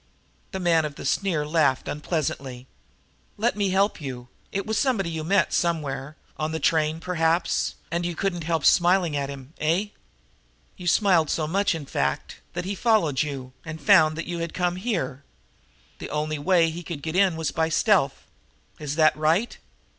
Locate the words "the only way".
15.99-16.71